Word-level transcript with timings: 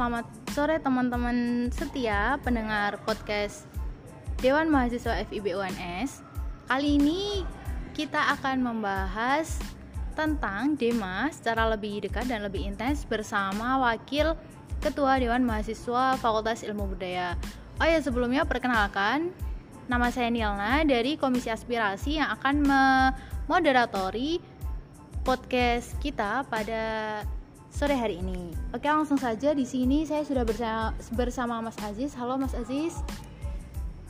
selamat 0.00 0.32
sore 0.56 0.80
teman-teman 0.80 1.68
setia 1.76 2.40
pendengar 2.40 2.96
podcast 3.04 3.68
Dewan 4.40 4.72
Mahasiswa 4.72 5.12
FIB 5.28 5.52
UNS. 5.52 6.24
Kali 6.72 6.96
ini 6.96 7.44
kita 7.92 8.32
akan 8.32 8.64
membahas 8.64 9.60
tentang 10.16 10.72
DEMA 10.80 11.28
secara 11.36 11.68
lebih 11.76 12.00
dekat 12.00 12.32
dan 12.32 12.40
lebih 12.40 12.64
intens 12.64 13.04
bersama 13.04 13.76
Wakil 13.76 14.40
Ketua 14.80 15.20
Dewan 15.20 15.44
Mahasiswa 15.44 16.16
Fakultas 16.16 16.64
Ilmu 16.64 16.96
Budaya. 16.96 17.36
Oh 17.76 17.84
ya 17.84 18.00
sebelumnya 18.00 18.48
perkenalkan 18.48 19.36
nama 19.84 20.08
saya 20.08 20.32
Nilna 20.32 20.80
dari 20.88 21.20
Komisi 21.20 21.52
Aspirasi 21.52 22.16
yang 22.16 22.32
akan 22.40 22.64
memoderatori 22.64 24.40
podcast 25.28 25.92
kita 26.00 26.48
pada 26.48 27.20
sore 27.70 27.94
hari 27.94 28.18
ini. 28.18 28.50
Oke, 28.74 28.90
langsung 28.90 29.16
saja 29.16 29.54
di 29.54 29.62
sini 29.62 30.02
saya 30.02 30.26
sudah 30.26 30.42
bersama, 30.42 30.92
bersama 31.14 31.54
Mas 31.62 31.78
Aziz. 31.80 32.12
Halo 32.18 32.34
Mas 32.36 32.52
Aziz. 32.52 32.98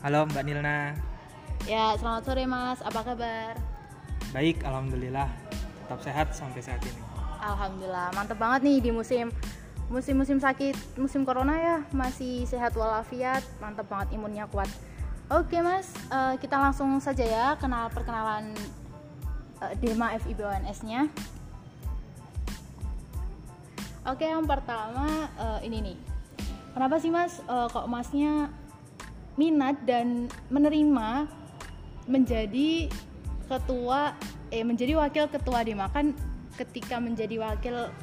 Halo 0.01 0.25
Mbak 0.25 0.43
Nilna. 0.43 0.97
Ya, 1.69 1.93
selamat 2.01 2.25
sore 2.25 2.43
Mas. 2.49 2.81
Apa 2.81 3.05
kabar? 3.05 3.53
Baik, 4.33 4.65
alhamdulillah. 4.65 5.29
Tetap 5.85 5.99
sehat 6.01 6.27
sampai 6.33 6.61
saat 6.65 6.81
ini. 6.81 7.01
Alhamdulillah. 7.41 8.09
Mantap 8.17 8.41
banget 8.41 8.65
nih 8.65 8.77
di 8.81 8.91
musim 8.91 9.29
musim-musim 9.91 10.41
sakit, 10.41 10.97
musim 10.97 11.21
corona 11.27 11.53
ya, 11.59 11.77
masih 11.93 12.49
sehat 12.49 12.73
walafiat. 12.73 13.45
Mantap 13.61 13.85
banget 13.85 14.17
imunnya 14.17 14.49
kuat. 14.49 14.67
Oke, 15.29 15.61
Mas. 15.61 15.93
Uh, 16.09 16.33
kita 16.41 16.57
langsung 16.57 16.97
saja 16.97 17.23
ya 17.23 17.47
kenal 17.61 17.93
perkenalan 17.93 18.57
uh, 19.61 19.73
Dema 19.77 20.17
FIBONS-nya. 20.17 21.07
Oke, 24.01 24.25
yang 24.25 24.49
pertama 24.49 25.29
uh, 25.37 25.61
ini 25.61 25.93
nih. 25.93 25.97
Kenapa 26.73 26.97
sih 26.97 27.13
Mas 27.13 27.37
uh, 27.45 27.69
kok 27.69 27.85
Masnya 27.85 28.49
minat 29.37 29.77
dan 29.85 30.25
menerima 30.49 31.29
menjadi 32.09 32.89
ketua 33.45 34.17
eh 34.49 34.65
menjadi 34.65 34.97
wakil 34.97 35.29
ketua 35.29 35.61
di 35.61 35.77
makan 35.77 36.17
ketika 36.57 36.97
menjadi 36.97 37.39
wakil 37.39 37.93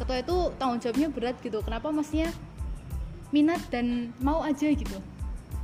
ketua 0.00 0.24
itu 0.24 0.36
tanggung 0.56 0.80
jawabnya 0.80 1.08
berat 1.12 1.36
gitu. 1.44 1.60
Kenapa 1.60 1.92
Masnya 1.92 2.32
minat 3.28 3.60
dan 3.68 4.16
mau 4.24 4.40
aja 4.40 4.72
gitu? 4.72 4.98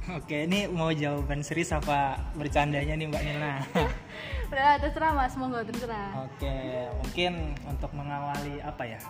Oke, 0.08 0.48
ini 0.48 0.64
mau 0.68 0.88
jawaban 0.88 1.44
serius 1.44 1.68
apa 1.68 2.16
bercandanya 2.32 2.96
nih 2.96 3.08
Mbak 3.12 3.22
Nina? 3.28 3.60
Terserah 4.80 5.12
Mas, 5.12 5.36
monggo 5.36 5.60
terserah. 5.60 6.24
Oke, 6.24 6.88
mungkin 7.04 7.52
untuk 7.68 7.92
mengawali 7.92 8.56
apa 8.64 8.88
ya? 8.88 9.00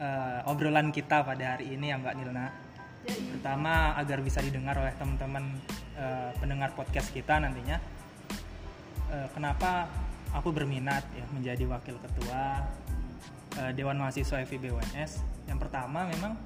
Uh, 0.00 0.48
obrolan 0.48 0.90
kita 0.90 1.22
pada 1.22 1.56
hari 1.56 1.76
ini 1.76 1.92
ya 1.92 2.00
Mbak 2.00 2.14
Nilna. 2.16 2.46
Pertama 3.06 3.96
agar 3.96 4.20
bisa 4.20 4.40
didengar 4.44 4.76
oleh 4.76 4.92
teman-teman 4.96 5.44
uh, 5.96 6.32
pendengar 6.40 6.72
podcast 6.72 7.12
kita 7.12 7.38
nantinya. 7.38 7.76
Uh, 9.12 9.28
kenapa 9.36 9.86
aku 10.32 10.50
berminat 10.50 11.04
ya 11.12 11.24
menjadi 11.30 11.64
wakil 11.68 11.96
ketua 12.00 12.64
uh, 13.60 13.70
Dewan 13.76 14.00
Mahasiswa 14.00 14.42
FIB 14.44 14.72
UNS? 14.72 15.20
Yang 15.46 15.58
pertama 15.68 16.08
memang 16.08 16.36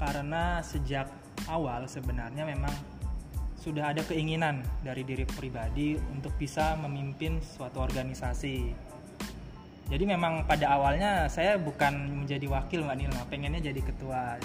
karena 0.00 0.60
sejak 0.60 1.06
awal 1.46 1.86
sebenarnya 1.86 2.42
memang 2.42 2.72
sudah 3.64 3.96
ada 3.96 4.04
keinginan 4.04 4.60
dari 4.84 5.08
diri 5.08 5.24
pribadi 5.24 5.96
untuk 6.12 6.36
bisa 6.36 6.76
memimpin 6.76 7.40
suatu 7.40 7.80
organisasi 7.80 8.83
jadi 9.84 10.04
memang 10.08 10.48
pada 10.48 10.72
awalnya 10.72 11.28
saya 11.28 11.60
bukan 11.60 12.24
menjadi 12.24 12.48
wakil 12.48 12.88
mbak 12.88 12.96
Nilma 13.04 13.22
pengennya 13.28 13.68
jadi 13.68 13.80
ketua 13.84 14.40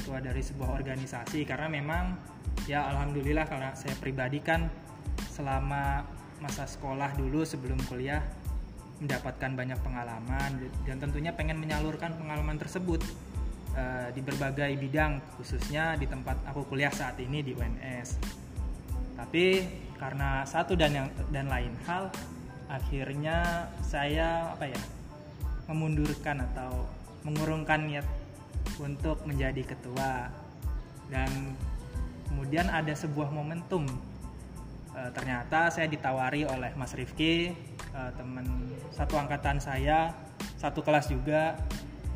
ketua 0.00 0.18
dari 0.24 0.40
sebuah 0.40 0.80
organisasi. 0.80 1.44
Karena 1.44 1.68
memang 1.68 2.16
ya 2.64 2.88
alhamdulillah 2.88 3.44
karena 3.44 3.76
saya 3.76 3.92
pribadi 4.00 4.40
kan 4.40 4.72
selama 5.28 6.08
masa 6.40 6.64
sekolah 6.64 7.12
dulu 7.20 7.44
sebelum 7.44 7.76
kuliah 7.84 8.24
mendapatkan 9.04 9.52
banyak 9.52 9.78
pengalaman. 9.84 10.50
Dan 10.88 10.96
tentunya 10.96 11.36
pengen 11.36 11.60
menyalurkan 11.60 12.16
pengalaman 12.16 12.56
tersebut 12.56 13.04
uh, 13.76 14.08
di 14.16 14.24
berbagai 14.24 14.72
bidang. 14.80 15.20
Khususnya 15.36 16.00
di 16.00 16.08
tempat 16.08 16.40
aku 16.48 16.64
kuliah 16.64 16.90
saat 16.90 17.20
ini 17.20 17.44
di 17.44 17.52
UNS 17.52 18.38
tapi 19.18 19.66
karena 19.98 20.46
satu 20.46 20.78
dan 20.78 20.94
yang 20.94 21.08
dan 21.34 21.50
lain 21.50 21.74
hal 21.90 22.06
akhirnya 22.68 23.68
saya 23.80 24.52
apa 24.52 24.68
ya 24.68 24.80
memundurkan 25.68 26.44
atau 26.52 26.88
mengurungkan 27.24 27.88
niat 27.88 28.06
untuk 28.80 29.20
menjadi 29.24 29.64
ketua. 29.64 30.32
Dan 31.08 31.56
kemudian 32.28 32.68
ada 32.68 32.92
sebuah 32.92 33.32
momentum. 33.32 33.88
E, 34.92 35.00
ternyata 35.12 35.72
saya 35.72 35.88
ditawari 35.88 36.44
oleh 36.44 36.72
Mas 36.76 36.92
Rifki 36.92 37.52
e, 37.92 38.00
teman 38.16 38.44
satu 38.92 39.16
angkatan 39.16 39.60
saya 39.60 40.12
satu 40.58 40.82
kelas 40.82 41.06
juga 41.12 41.54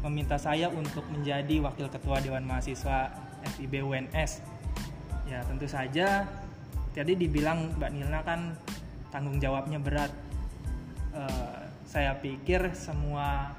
meminta 0.03 0.35
saya 0.35 0.67
untuk 0.67 1.07
menjadi 1.15 1.63
wakil 1.63 1.87
ketua 1.87 2.19
Dewan 2.19 2.43
Mahasiswa 2.43 3.15
FIB 3.55 3.87
UNS 3.87 4.43
ya 5.31 5.41
tentu 5.47 5.65
saja. 5.71 6.27
Tadi 6.93 7.17
dibilang 7.17 7.73
Mbak 7.81 7.91
Nilna 7.97 8.21
kan 8.21 8.53
tanggung 9.09 9.41
jawabnya 9.41 9.81
berat 9.81 10.13
uh, 11.17 11.61
saya 11.85 12.17
pikir 12.19 12.73
semua 12.73 13.53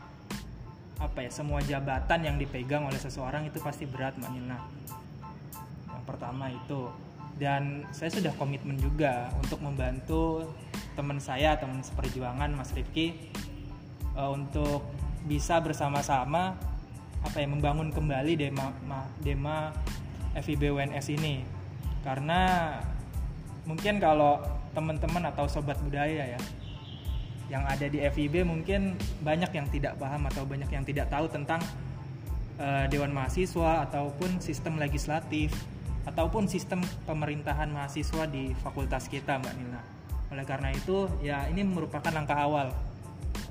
apa 0.98 1.20
ya 1.20 1.30
semua 1.34 1.60
jabatan 1.60 2.24
yang 2.24 2.36
dipegang 2.40 2.88
oleh 2.88 2.98
seseorang 2.98 3.44
itu 3.44 3.60
pasti 3.60 3.84
berat 3.84 4.16
mbak 4.16 4.32
Nilna 4.32 4.58
yang 6.04 6.04
pertama 6.04 6.52
itu. 6.52 6.92
Dan 7.34 7.88
saya 7.96 8.12
sudah 8.12 8.36
komitmen 8.36 8.78
juga 8.78 9.32
untuk 9.40 9.58
membantu 9.64 10.52
teman 10.94 11.18
saya 11.18 11.58
teman 11.58 11.82
seperjuangan 11.82 12.54
Mas 12.54 12.70
Rifki 12.78 13.34
uh, 14.14 14.30
untuk 14.30 14.86
bisa 15.26 15.58
bersama-sama 15.64 16.54
apa 17.24 17.40
ya 17.40 17.48
membangun 17.50 17.90
kembali 17.90 18.38
Dema 18.38 18.70
Dema 19.24 19.74
FIB 20.36 20.76
UNS 20.76 21.08
ini. 21.16 21.42
Karena 22.06 22.76
mungkin 23.64 23.98
kalau 23.98 24.44
teman-teman 24.76 25.32
atau 25.32 25.48
sobat 25.48 25.80
budaya 25.80 26.36
ya 26.36 26.40
yang 27.54 27.70
ada 27.70 27.86
di 27.86 28.02
FIB 28.02 28.42
mungkin 28.42 28.98
banyak 29.22 29.54
yang 29.54 29.70
tidak 29.70 30.02
paham 30.02 30.26
atau 30.26 30.42
banyak 30.42 30.74
yang 30.74 30.82
tidak 30.82 31.06
tahu 31.14 31.30
tentang 31.30 31.62
uh, 32.58 32.90
dewan 32.90 33.14
mahasiswa 33.14 33.86
ataupun 33.86 34.42
sistem 34.42 34.82
legislatif 34.82 35.54
ataupun 36.10 36.50
sistem 36.50 36.82
pemerintahan 37.06 37.70
mahasiswa 37.70 38.26
di 38.26 38.58
fakultas 38.58 39.06
kita 39.06 39.38
Mbak 39.38 39.54
Nina. 39.54 39.82
Oleh 40.34 40.46
karena 40.50 40.74
itu 40.74 41.06
ya 41.22 41.46
ini 41.46 41.62
merupakan 41.62 42.10
langkah 42.10 42.42
awal 42.42 42.74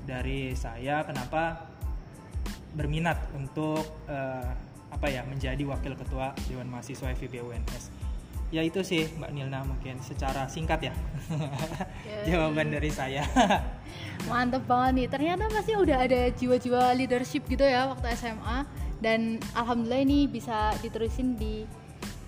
dari 0.03 0.51
saya 0.51 1.07
kenapa 1.07 1.71
berminat 2.75 3.23
untuk 3.39 3.87
uh, 4.11 4.51
apa 4.91 5.07
ya 5.07 5.23
menjadi 5.23 5.63
wakil 5.63 5.95
ketua 5.95 6.35
dewan 6.51 6.67
mahasiswa 6.67 7.07
FIB 7.15 7.39
UNS 7.39 7.92
ya 8.53 8.61
itu 8.61 8.85
sih 8.85 9.09
Mbak 9.17 9.31
Nilna 9.33 9.65
mungkin 9.65 9.97
secara 10.05 10.45
singkat 10.45 10.93
ya. 10.93 10.93
Yeah. 12.03 12.35
jawaban 12.35 12.69
dari 12.69 12.91
saya. 12.91 13.23
Mantep 14.29 14.67
banget 14.69 14.91
nih. 14.93 15.07
Ternyata 15.09 15.43
pasti 15.49 15.73
udah 15.73 16.03
ada 16.03 16.29
jiwa-jiwa 16.29 16.93
leadership 16.93 17.47
gitu 17.49 17.63
ya 17.63 17.89
waktu 17.89 18.11
SMA 18.13 18.67
dan 18.99 19.41
alhamdulillah 19.55 20.03
ini 20.03 20.27
bisa 20.27 20.75
diterusin 20.83 21.39
di 21.39 21.63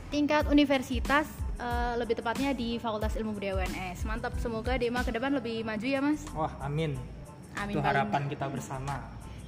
tingkat 0.10 0.48
universitas 0.48 1.28
uh, 1.60 2.00
lebih 2.00 2.18
tepatnya 2.18 2.56
di 2.56 2.80
Fakultas 2.80 3.20
Ilmu 3.20 3.36
Budaya 3.36 3.62
UNS 3.62 4.08
mantap 4.08 4.36
semoga 4.40 4.80
Dema 4.80 5.04
ke 5.04 5.12
depan 5.12 5.36
lebih 5.36 5.68
maju 5.68 5.86
ya 5.86 6.00
mas. 6.00 6.24
Wah 6.32 6.56
amin. 6.64 6.96
Amin 7.60 7.76
itu 7.76 7.80
harapan 7.84 8.32
kita 8.32 8.48
bersama. 8.48 9.00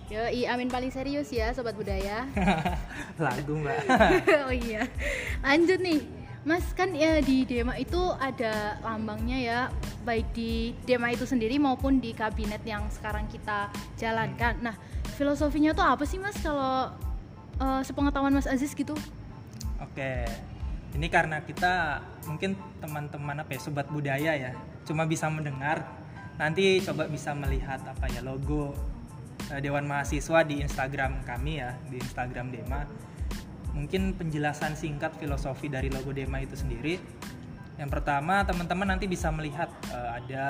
Yo, 0.07 0.23
i 0.23 0.47
amin 0.47 0.71
paling 0.71 0.91
serius 0.91 1.31
ya 1.31 1.51
sobat 1.51 1.75
budaya. 1.75 2.27
Lagu 3.23 3.59
mbak. 3.59 3.79
oh 4.47 4.53
iya. 4.55 4.87
Lanjut 5.43 5.79
nih 5.83 6.16
Mas 6.47 6.63
kan 6.71 6.95
ya 6.95 7.19
di 7.19 7.43
Dema 7.43 7.75
itu 7.75 7.99
ada 8.23 8.79
lambangnya 8.79 9.35
ya 9.35 9.59
baik 10.07 10.31
di 10.31 10.71
Dema 10.87 11.11
itu 11.11 11.27
sendiri 11.27 11.59
maupun 11.59 11.99
di 11.99 12.15
kabinet 12.15 12.63
yang 12.63 12.87
sekarang 12.87 13.27
kita 13.27 13.67
jalankan. 13.99 14.55
Nah 14.63 14.79
filosofinya 15.19 15.75
tuh 15.75 15.83
apa 15.83 16.07
sih 16.07 16.15
Mas 16.15 16.39
kalau 16.39 16.95
uh, 17.59 17.81
sepengetahuan 17.83 18.31
Mas 18.31 18.47
Aziz 18.47 18.71
gitu? 18.71 18.95
Oke, 19.83 20.23
ini 20.95 21.11
karena 21.11 21.43
kita 21.43 21.99
mungkin 22.31 22.55
teman-teman 22.79 23.43
apa 23.43 23.51
ya 23.51 23.59
sobat 23.59 23.91
budaya 23.91 24.31
ya 24.31 24.55
cuma 24.87 25.03
bisa 25.03 25.27
mendengar. 25.27 25.83
Nanti 26.39 26.79
coba 26.79 27.11
bisa 27.11 27.35
melihat 27.35 27.83
apa 27.83 28.07
ya 28.07 28.23
logo 28.23 28.71
uh, 29.51 29.59
Dewan 29.59 29.83
Mahasiswa 29.83 30.47
di 30.47 30.63
Instagram 30.63 31.27
kami 31.27 31.59
ya 31.59 31.75
di 31.91 31.99
Instagram 31.99 32.55
Dema 32.55 32.87
mungkin 33.75 34.15
penjelasan 34.15 34.75
singkat 34.77 35.15
filosofi 35.17 35.67
dari 35.67 35.91
logo 35.91 36.13
Dema 36.13 36.39
itu 36.43 36.55
sendiri. 36.55 36.99
Yang 37.77 37.89
pertama, 37.93 38.41
teman-teman 38.41 38.97
nanti 38.97 39.05
bisa 39.05 39.29
melihat 39.29 39.69
uh, 39.93 40.17
ada 40.17 40.45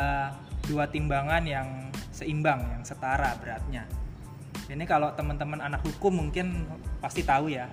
dua 0.67 0.87
timbangan 0.87 1.43
yang 1.43 1.91
seimbang, 2.11 2.63
yang 2.71 2.83
setara 2.87 3.35
beratnya. 3.39 3.83
Ini 4.67 4.83
kalau 4.83 5.11
teman-teman 5.15 5.63
anak 5.63 5.83
hukum 5.83 6.27
mungkin 6.27 6.67
pasti 6.99 7.23
tahu 7.23 7.51
ya. 7.51 7.67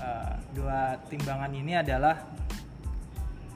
Uh, 0.00 0.32
dua 0.56 0.96
timbangan 1.12 1.52
ini 1.52 1.76
adalah 1.76 2.16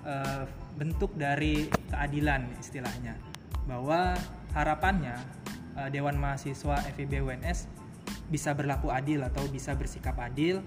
uh, 0.05 0.45
bentuk 0.77 1.15
dari 1.15 1.67
keadilan 1.91 2.47
istilahnya. 2.59 3.17
Bahwa 3.65 4.15
harapannya 4.55 5.19
uh, 5.79 5.89
Dewan 5.91 6.19
Mahasiswa 6.19 6.79
FIB 6.95 7.23
UNS 7.23 7.67
bisa 8.29 8.57
berlaku 8.57 8.89
adil 8.89 9.21
atau 9.25 9.45
bisa 9.51 9.77
bersikap 9.77 10.17
adil 10.17 10.65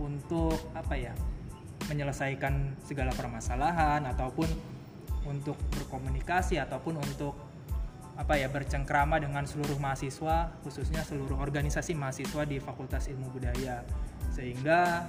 untuk 0.00 0.56
apa 0.74 0.94
ya? 0.96 1.14
menyelesaikan 1.86 2.82
segala 2.82 3.14
permasalahan 3.14 4.02
ataupun 4.10 4.48
untuk 5.26 5.54
berkomunikasi 5.74 6.58
ataupun 6.58 6.98
untuk 6.98 7.34
apa 8.16 8.40
ya 8.40 8.48
bercengkrama 8.48 9.20
dengan 9.20 9.44
seluruh 9.44 9.76
mahasiswa 9.76 10.56
khususnya 10.64 11.04
seluruh 11.04 11.36
organisasi 11.36 11.92
mahasiswa 11.92 12.48
di 12.48 12.56
Fakultas 12.56 13.12
Ilmu 13.12 13.28
Budaya 13.28 13.84
sehingga 14.32 15.04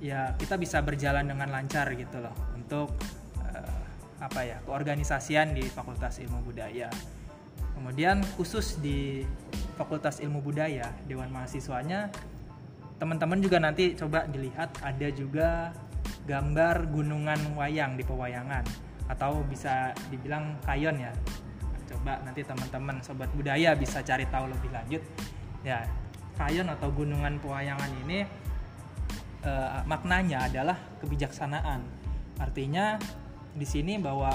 ya 0.00 0.32
kita 0.40 0.56
bisa 0.56 0.80
berjalan 0.80 1.28
dengan 1.28 1.52
lancar 1.52 1.92
gitu 1.92 2.16
loh 2.16 2.32
untuk 2.56 2.96
uh, 3.44 3.84
apa 4.24 4.40
ya 4.40 4.56
keorganisasian 4.64 5.52
di 5.52 5.68
Fakultas 5.68 6.16
Ilmu 6.24 6.40
Budaya 6.40 6.88
kemudian 7.76 8.24
khusus 8.40 8.80
di 8.80 9.20
Fakultas 9.76 10.24
Ilmu 10.24 10.40
Budaya 10.40 10.96
Dewan 11.04 11.28
Mahasiswanya 11.28 12.08
teman-teman 13.00 13.40
juga 13.40 13.56
nanti 13.56 13.96
coba 13.96 14.28
dilihat 14.28 14.76
ada 14.84 15.08
juga 15.08 15.72
gambar 16.28 16.92
gunungan 16.92 17.56
wayang 17.56 17.96
di 17.96 18.04
pewayangan. 18.04 18.62
Atau 19.08 19.42
bisa 19.48 19.96
dibilang 20.12 20.60
kayon 20.62 21.00
ya. 21.00 21.10
Coba 21.88 22.20
nanti 22.22 22.44
teman-teman 22.44 23.00
sobat 23.00 23.32
budaya 23.32 23.72
bisa 23.74 24.04
cari 24.04 24.28
tahu 24.28 24.52
lebih 24.52 24.70
lanjut. 24.70 25.02
Ya 25.64 25.88
kayon 26.36 26.68
atau 26.68 26.92
gunungan 26.92 27.40
pewayangan 27.40 27.90
ini 28.06 28.28
uh, 29.48 29.80
maknanya 29.88 30.46
adalah 30.46 30.76
kebijaksanaan. 31.00 31.80
Artinya 32.36 33.00
di 33.56 33.66
sini 33.66 33.96
bahwa 33.98 34.32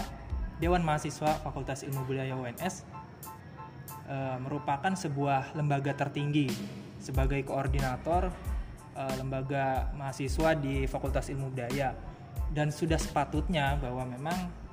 Dewan 0.59 0.83
Mahasiswa 0.83 1.41
Fakultas 1.41 1.83
Ilmu 1.83 2.06
Budaya 2.06 2.35
UNS 2.35 2.85
uh, 4.07 4.38
merupakan 4.41 4.94
sebuah 4.94 5.57
lembaga 5.57 5.95
tertinggi 5.97 6.51
sebagai 7.01 7.41
koordinator 7.45 8.33
uh, 8.95 9.13
lembaga 9.19 9.92
mahasiswa 9.94 10.57
di 10.57 10.89
Fakultas 10.89 11.30
Ilmu 11.30 11.51
Budaya 11.51 11.94
dan 12.51 12.71
sudah 12.71 12.97
sepatutnya 12.97 13.77
bahwa 13.77 14.07
memang 14.07 14.65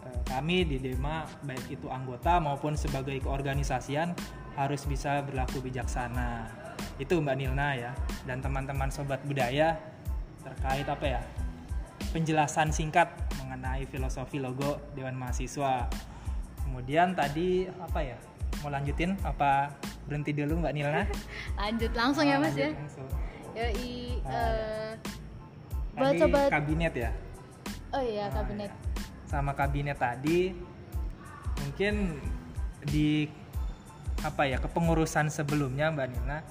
Eh, 0.00 0.20
kami 0.24 0.64
di 0.64 0.80
Dema 0.80 1.28
baik 1.44 1.76
itu 1.76 1.86
anggota 1.92 2.40
maupun 2.40 2.72
sebagai 2.72 3.20
keorganisasian 3.20 4.16
harus 4.56 4.88
bisa 4.88 5.20
berlaku 5.20 5.60
bijaksana. 5.60 6.48
Itu 6.96 7.20
Mbak 7.20 7.36
Nilna 7.36 7.68
ya 7.76 7.92
dan 8.24 8.40
teman-teman 8.40 8.88
sobat 8.88 9.20
budaya 9.28 9.76
terkait 10.40 10.88
apa 10.88 11.06
ya? 11.06 11.20
Penjelasan 12.16 12.72
singkat 12.72 13.12
mengenai 13.38 13.84
filosofi 13.86 14.40
logo 14.40 14.80
Dewan 14.96 15.14
Mahasiswa. 15.20 15.86
Kemudian 16.64 17.12
tadi 17.12 17.68
apa 17.68 18.00
ya? 18.00 18.18
Mau 18.64 18.72
lanjutin 18.72 19.20
apa 19.20 19.72
berhenti 20.08 20.32
dulu 20.32 20.64
Mbak 20.64 20.72
Nilna? 20.74 21.04
Lanjut 21.60 21.92
langsung 21.92 22.24
ya, 22.24 22.40
oh, 22.40 22.42
ya 22.42 22.44
Mas 22.48 22.56
ya. 22.56 22.70
Langsung. 22.72 23.08
Yoi, 23.56 24.22
uh, 24.24 24.92
buat 25.98 26.14
sobat 26.16 26.48
kabinet 26.50 26.94
ya. 26.94 27.10
Oh 27.90 28.02
iya, 28.02 28.30
kabinet. 28.30 28.70
Ya 28.70 28.90
sama 29.30 29.54
kabinet 29.54 29.94
tadi 29.94 30.50
mungkin 31.62 32.18
di 32.82 33.30
apa 34.26 34.42
ya 34.50 34.58
kepengurusan 34.58 35.30
sebelumnya 35.30 35.94
Mbak 35.94 36.08
Nina 36.10 36.42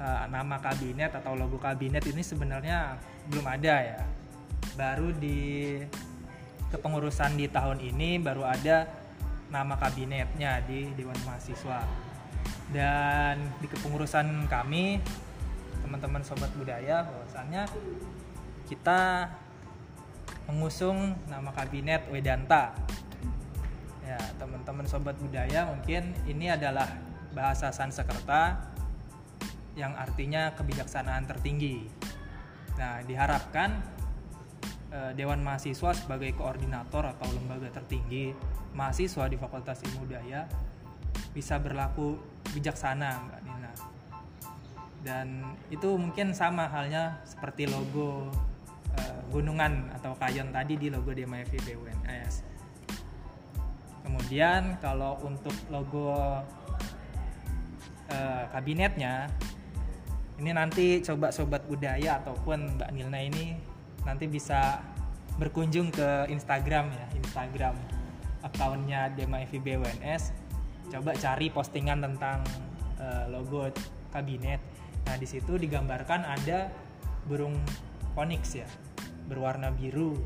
uh, 0.00 0.24
nama 0.32 0.56
kabinet 0.56 1.12
atau 1.12 1.36
logo 1.36 1.60
kabinet 1.60 2.00
ini 2.08 2.24
sebenarnya 2.24 2.96
belum 3.28 3.44
ada 3.44 3.74
ya 3.84 4.00
baru 4.72 5.12
di 5.12 5.76
kepengurusan 6.72 7.36
di 7.36 7.52
tahun 7.52 7.84
ini 7.84 8.16
baru 8.16 8.48
ada 8.48 8.88
nama 9.52 9.76
kabinetnya 9.76 10.64
di 10.64 10.88
Dewan 10.96 11.20
Mahasiswa 11.28 11.84
dan 12.72 13.36
di 13.60 13.68
kepengurusan 13.68 14.48
kami 14.48 14.96
teman-teman 15.92 16.24
sobat 16.24 16.48
budaya 16.56 17.04
bahwasannya 17.04 17.68
kita 18.64 19.28
mengusung 20.48 21.12
nama 21.28 21.52
kabinet 21.52 22.08
Wedanta. 22.08 22.72
Ya, 24.00 24.16
teman-teman 24.40 24.88
sobat 24.88 25.20
budaya 25.20 25.68
mungkin 25.68 26.16
ini 26.24 26.48
adalah 26.48 26.88
bahasa 27.36 27.68
Sanskerta 27.76 28.72
yang 29.76 29.92
artinya 29.92 30.56
kebijaksanaan 30.56 31.28
tertinggi. 31.28 31.84
Nah, 32.80 33.04
diharapkan 33.04 33.84
eh, 34.96 35.12
Dewan 35.12 35.44
Mahasiswa 35.44 35.92
sebagai 35.92 36.32
koordinator 36.32 37.04
atau 37.04 37.28
lembaga 37.36 37.68
tertinggi 37.68 38.32
mahasiswa 38.72 39.28
di 39.28 39.36
Fakultas 39.36 39.84
Ilmu 39.84 40.08
Budaya 40.08 40.48
bisa 41.36 41.60
berlaku 41.60 42.16
bijaksana, 42.56 43.28
Mbak. 43.28 43.51
Dan 45.02 45.42
itu 45.68 45.98
mungkin 45.98 46.30
sama 46.30 46.70
halnya 46.70 47.18
seperti 47.26 47.66
logo 47.66 48.30
uh, 48.94 49.20
gunungan 49.34 49.90
atau 49.98 50.14
kayon 50.14 50.54
tadi 50.54 50.78
di 50.78 50.88
logo 50.88 51.10
DMFI 51.10 51.58
BUNS. 51.58 52.34
Kemudian 54.02 54.78
kalau 54.78 55.18
untuk 55.26 55.54
logo 55.70 56.14
uh, 58.10 58.44
kabinetnya 58.50 59.30
ini 60.42 60.50
nanti 60.50 60.98
coba 61.02 61.30
sobat 61.30 61.62
budaya 61.70 62.18
ataupun 62.22 62.78
Mbak 62.78 62.90
Nilna 62.94 63.20
ini 63.22 63.54
nanti 64.02 64.26
bisa 64.26 64.82
berkunjung 65.38 65.94
ke 65.94 66.26
Instagram 66.30 66.90
ya, 66.90 67.06
Instagram 67.14 67.74
akunnya 68.42 69.10
DMFI 69.14 69.58
BUNS. 69.62 70.22
Coba 70.90 71.14
cari 71.16 71.46
postingan 71.48 72.02
tentang 72.04 72.42
uh, 72.98 73.24
logo 73.30 73.70
kabinet. 74.12 74.60
Nah, 75.06 75.14
di 75.18 75.26
situ 75.26 75.58
digambarkan 75.58 76.24
ada 76.24 76.70
burung 77.26 77.58
onyx 78.18 78.58
ya 78.58 78.68
berwarna 79.30 79.70
biru 79.70 80.18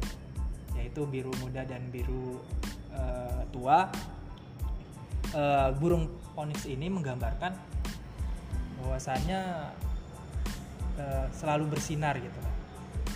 yaitu 0.74 1.04
biru 1.08 1.32
muda 1.40 1.62
dan 1.64 1.88
biru 1.92 2.40
uh, 2.92 3.42
tua. 3.52 3.88
Uh, 5.36 5.74
burung 5.76 6.08
onyx 6.38 6.64
ini 6.70 6.86
menggambarkan 6.88 7.52
bahwasannya 8.80 9.68
uh, 10.96 11.26
selalu 11.34 11.76
bersinar 11.76 12.16
gitu 12.16 12.40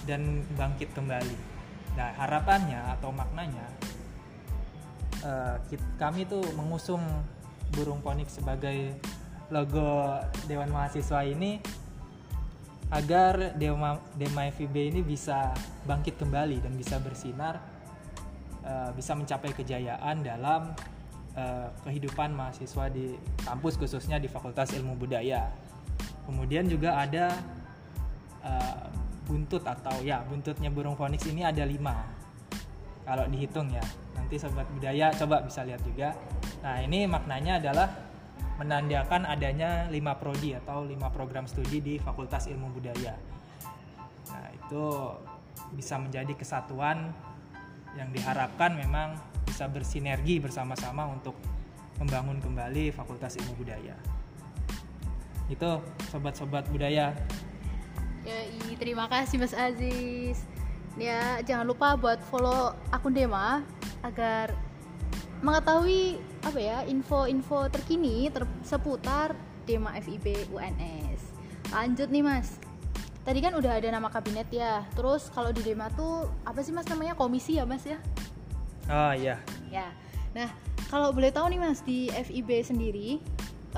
dan 0.04 0.42
bangkit 0.58 0.90
kembali. 0.92 1.36
Nah 1.96 2.10
harapannya 2.18 2.82
atau 2.98 3.14
maknanya 3.14 3.66
uh, 5.24 5.56
kami 5.96 6.26
tuh 6.26 6.42
mengusung 6.58 7.00
burung 7.72 8.02
onyx 8.02 8.42
sebagai 8.42 8.98
logo 9.50 10.18
Dewan 10.46 10.70
Mahasiswa 10.70 11.26
ini 11.26 11.58
agar 12.90 13.54
Dema, 13.54 14.02
Dema 14.18 14.50
FIB 14.50 14.90
ini 14.90 15.00
bisa 15.06 15.54
bangkit 15.86 16.18
kembali 16.18 16.58
dan 16.58 16.74
bisa 16.74 16.98
bersinar, 16.98 17.62
uh, 18.66 18.90
bisa 18.94 19.14
mencapai 19.14 19.54
kejayaan 19.54 20.26
dalam 20.26 20.74
uh, 21.38 21.68
kehidupan 21.86 22.34
mahasiswa 22.34 22.90
di 22.90 23.14
kampus 23.46 23.78
khususnya 23.78 24.18
di 24.18 24.26
Fakultas 24.26 24.74
Ilmu 24.74 24.98
Budaya. 24.98 25.54
Kemudian 26.26 26.66
juga 26.66 26.98
ada 26.98 27.30
uh, 28.42 28.90
buntut 29.30 29.62
atau 29.62 30.02
ya 30.02 30.26
buntutnya 30.26 30.74
burung 30.74 30.98
fonix 30.98 31.22
ini 31.30 31.46
ada 31.46 31.62
lima 31.62 31.94
kalau 33.06 33.22
dihitung 33.30 33.70
ya. 33.70 33.82
Nanti 34.18 34.34
sobat 34.34 34.66
budaya 34.74 35.14
coba 35.14 35.46
bisa 35.46 35.62
lihat 35.62 35.82
juga. 35.86 36.18
Nah 36.66 36.82
ini 36.82 37.06
maknanya 37.06 37.62
adalah 37.62 38.09
menandakan 38.60 39.24
adanya 39.24 39.88
lima 39.88 40.20
prodi 40.20 40.52
atau 40.52 40.84
lima 40.84 41.08
program 41.08 41.48
studi 41.48 41.80
di 41.80 41.94
Fakultas 41.96 42.44
Ilmu 42.44 42.68
Budaya. 42.76 43.16
Nah, 44.28 44.48
itu 44.52 44.84
bisa 45.72 45.96
menjadi 45.96 46.36
kesatuan 46.36 47.08
yang 47.96 48.12
diharapkan 48.12 48.76
memang 48.76 49.16
bisa 49.48 49.64
bersinergi 49.64 50.38
bersama-sama 50.44 51.08
untuk 51.08 51.34
membangun 51.96 52.36
kembali 52.44 52.92
Fakultas 52.92 53.40
Ilmu 53.40 53.56
Budaya. 53.56 53.96
Itu 55.48 55.80
sobat-sobat 56.12 56.68
budaya. 56.68 57.16
Ya, 58.28 58.38
terima 58.76 59.08
kasih 59.08 59.40
Mas 59.40 59.56
Aziz. 59.56 60.44
Ya, 61.00 61.40
jangan 61.48 61.64
lupa 61.64 61.96
buat 61.96 62.20
follow 62.28 62.76
akun 62.92 63.16
Dema 63.16 63.64
agar 64.04 64.52
mengetahui 65.40 66.20
apa 66.44 66.58
ya 66.60 66.78
info-info 66.88 67.68
terkini 67.72 68.28
ter 68.28 68.44
seputar 68.64 69.36
tema 69.64 69.96
FIB 70.00 70.52
UNS. 70.52 71.20
Lanjut 71.72 72.08
nih 72.12 72.24
mas. 72.24 72.56
Tadi 73.20 73.38
kan 73.44 73.52
udah 73.56 73.76
ada 73.76 73.88
nama 73.92 74.08
kabinet 74.08 74.48
ya. 74.48 74.84
Terus 74.96 75.28
kalau 75.32 75.52
di 75.52 75.60
Dema 75.60 75.92
tuh 75.92 76.28
apa 76.44 76.60
sih 76.64 76.72
mas 76.72 76.88
namanya 76.88 77.16
komisi 77.16 77.60
ya 77.60 77.64
mas 77.68 77.84
ya? 77.84 78.00
Oh 78.88 79.12
iya. 79.16 79.40
Ya. 79.68 79.92
Nah 80.32 80.48
kalau 80.90 81.14
boleh 81.14 81.30
tahu 81.30 81.46
nih 81.52 81.60
mas 81.62 81.80
di 81.86 82.10
FIB 82.10 82.66
sendiri 82.66 83.22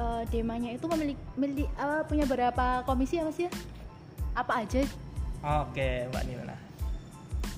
uh, 0.00 0.22
demanya 0.32 0.72
itu 0.72 0.86
memiliki, 0.88 1.20
memiliki 1.36 1.64
uh, 1.76 2.02
punya 2.08 2.24
berapa 2.24 2.84
komisi 2.88 3.20
ya 3.20 3.28
mas 3.28 3.36
ya 3.36 3.50
apa 4.32 4.64
aja 4.64 4.80
oke 5.44 5.88
mbak 6.08 6.22
Nilna 6.24 6.56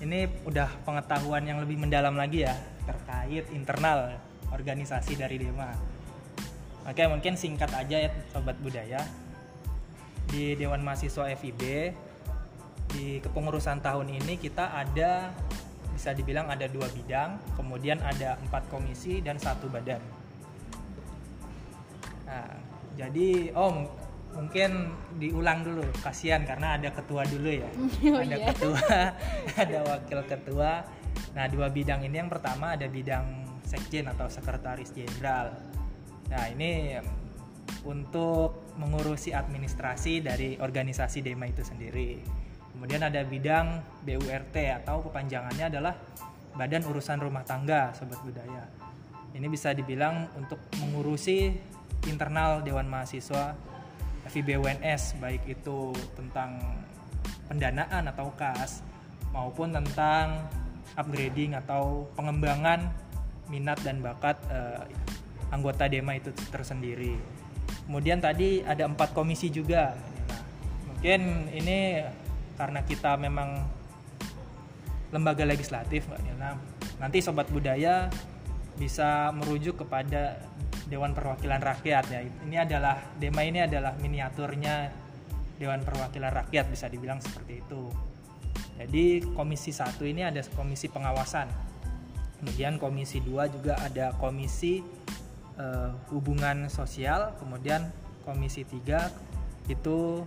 ini 0.02 0.26
udah 0.42 0.68
pengetahuan 0.82 1.46
yang 1.46 1.62
lebih 1.62 1.78
mendalam 1.78 2.18
lagi 2.18 2.42
ya 2.42 2.54
terkait 2.84 3.44
internal 3.52 4.20
organisasi 4.52 5.16
dari 5.18 5.40
Dema 5.40 5.72
oke 6.84 7.02
mungkin 7.08 7.34
singkat 7.34 7.72
aja 7.72 8.08
ya 8.08 8.10
sobat 8.30 8.56
budaya 8.60 9.00
di 10.28 10.56
Dewan 10.56 10.84
Mahasiswa 10.84 11.30
FIB 11.36 11.62
di 12.94 13.18
kepengurusan 13.18 13.82
tahun 13.82 14.06
ini 14.22 14.38
kita 14.38 14.70
ada 14.70 15.34
bisa 15.94 16.10
dibilang 16.10 16.50
ada 16.50 16.66
dua 16.66 16.90
bidang, 16.90 17.38
kemudian 17.54 18.02
ada 18.02 18.34
empat 18.42 18.66
komisi 18.66 19.22
dan 19.22 19.38
satu 19.38 19.70
badan. 19.70 20.02
Nah, 22.26 22.50
jadi 22.98 23.54
oh 23.54 23.86
mungkin 24.34 24.90
diulang 25.22 25.62
dulu, 25.62 25.86
kasihan 26.02 26.42
karena 26.42 26.74
ada 26.74 26.90
ketua 26.90 27.22
dulu 27.22 27.46
ya, 27.46 27.70
oh, 28.10 28.18
ada 28.18 28.36
iya. 28.36 28.46
ketua, 28.50 28.82
ada 29.62 29.78
wakil 29.86 30.20
ketua. 30.26 30.70
Nah 31.34 31.50
dua 31.50 31.68
bidang 31.70 32.06
ini 32.06 32.16
yang 32.22 32.30
pertama 32.30 32.78
ada 32.78 32.86
bidang 32.86 33.44
sekjen 33.66 34.06
atau 34.06 34.30
sekretaris 34.30 34.94
jenderal. 34.94 35.50
Nah 36.30 36.44
ini 36.50 36.98
untuk 37.84 38.74
mengurusi 38.80 39.34
administrasi 39.36 40.24
dari 40.24 40.56
organisasi 40.56 41.20
Dema 41.20 41.50
itu 41.50 41.60
sendiri. 41.60 42.22
Kemudian 42.74 43.06
ada 43.06 43.22
bidang 43.22 43.82
BURT 44.02 44.56
atau 44.82 45.04
kepanjangannya 45.06 45.70
adalah 45.70 45.94
Badan 46.54 46.86
Urusan 46.86 47.22
Rumah 47.22 47.44
Tangga, 47.46 47.94
sobat 47.94 48.18
budaya. 48.22 48.66
Ini 49.34 49.46
bisa 49.50 49.74
dibilang 49.74 50.30
untuk 50.38 50.58
mengurusi 50.78 51.50
internal 52.06 52.62
Dewan 52.62 52.86
Mahasiswa 52.86 53.54
FIB 54.30 54.56
UNS, 54.56 55.18
baik 55.20 55.44
itu 55.44 55.92
tentang 56.16 56.56
pendanaan 57.50 58.08
atau 58.08 58.32
kas 58.38 58.80
maupun 59.34 59.74
tentang 59.74 60.48
upgrading 60.94 61.56
atau 61.58 62.06
pengembangan 62.14 62.92
minat 63.48 63.80
dan 63.84 64.00
bakat 64.00 64.38
eh, 64.48 64.84
anggota 65.52 65.86
Dema 65.86 66.16
itu 66.16 66.32
tersendiri. 66.48 67.16
Kemudian 67.84 68.18
tadi 68.18 68.64
ada 68.64 68.88
empat 68.88 69.12
komisi 69.12 69.52
juga. 69.52 69.92
Nah, 69.94 70.40
mungkin 70.88 71.52
ini 71.52 72.00
karena 72.56 72.80
kita 72.86 73.18
memang 73.20 73.60
lembaga 75.12 75.44
legislatif 75.46 76.08
Mbak 76.08 76.20
Nilna. 76.24 76.50
Nanti 76.98 77.20
sobat 77.20 77.46
budaya 77.52 78.08
bisa 78.74 79.30
merujuk 79.30 79.86
kepada 79.86 80.40
Dewan 80.90 81.14
Perwakilan 81.14 81.62
Rakyat 81.62 82.04
ya. 82.10 82.20
Ini 82.24 82.56
adalah 82.66 82.98
Dema 83.16 83.46
ini 83.46 83.62
adalah 83.62 83.94
miniaturnya 84.00 84.90
Dewan 85.60 85.86
Perwakilan 85.86 86.32
Rakyat 86.34 86.66
bisa 86.72 86.90
dibilang 86.90 87.22
seperti 87.22 87.62
itu. 87.62 88.13
Jadi 88.74 89.22
komisi 89.38 89.70
satu 89.70 90.02
ini 90.02 90.26
ada 90.26 90.42
komisi 90.54 90.90
pengawasan. 90.90 91.46
Kemudian 92.42 92.76
komisi 92.76 93.22
dua 93.22 93.46
juga 93.48 93.78
ada 93.80 94.12
komisi 94.18 94.82
uh, 95.56 95.94
hubungan 96.10 96.66
sosial, 96.66 97.32
kemudian 97.38 97.88
komisi 98.26 98.66
tiga 98.66 99.08
itu 99.70 100.26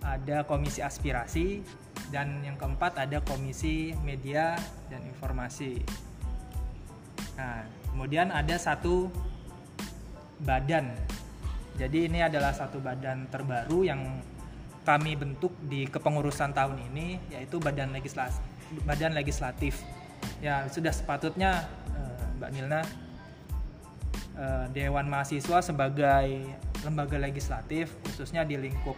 ada 0.00 0.46
komisi 0.46 0.80
aspirasi 0.80 1.64
dan 2.14 2.42
yang 2.44 2.56
keempat 2.56 2.96
ada 3.00 3.18
komisi 3.24 3.96
media 4.04 4.54
dan 4.92 5.02
informasi. 5.06 5.80
Nah, 7.40 7.64
kemudian 7.90 8.28
ada 8.30 8.56
satu 8.60 9.08
badan. 10.44 10.92
Jadi 11.80 12.12
ini 12.12 12.20
adalah 12.20 12.52
satu 12.52 12.76
badan 12.82 13.30
terbaru 13.32 13.88
yang 13.88 14.00
kami 14.84 15.14
bentuk 15.14 15.52
di 15.68 15.84
kepengurusan 15.86 16.56
tahun 16.56 16.80
ini 16.92 17.20
yaitu 17.30 17.60
badan 17.60 17.92
legislatif 17.92 18.40
badan 18.86 19.12
legislatif. 19.14 19.82
Ya, 20.40 20.68
sudah 20.68 20.92
sepatutnya 20.92 21.66
eh, 21.90 22.24
Mbak 22.38 22.50
Nilna 22.54 22.80
eh, 24.36 24.64
Dewan 24.72 25.08
Mahasiswa 25.10 25.58
sebagai 25.64 26.28
lembaga 26.80 27.20
legislatif 27.20 27.92
khususnya 28.08 28.40
di 28.40 28.56
lingkup 28.56 28.96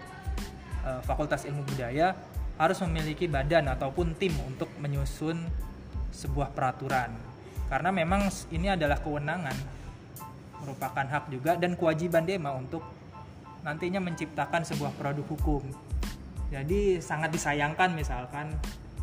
uh, 0.87 1.03
Fakultas 1.03 1.43
Ilmu 1.43 1.67
Budaya 1.67 2.15
harus 2.55 2.79
memiliki 2.87 3.27
badan 3.27 3.67
ataupun 3.75 4.15
tim 4.15 4.31
untuk 4.47 4.71
menyusun 4.79 5.43
sebuah 6.15 6.55
peraturan. 6.55 7.11
Karena 7.67 7.91
memang 7.91 8.31
ini 8.55 8.71
adalah 8.71 9.03
kewenangan 9.03 9.57
merupakan 10.62 11.03
hak 11.03 11.35
juga 11.35 11.59
dan 11.59 11.75
kewajiban 11.75 12.23
Dema 12.23 12.55
untuk 12.55 12.87
nantinya 13.62 14.02
menciptakan 14.02 14.66
sebuah 14.66 14.95
produk 14.99 15.26
hukum. 15.26 15.62
Jadi 16.52 17.00
sangat 17.00 17.33
disayangkan 17.33 17.97
misalkan 17.97 18.52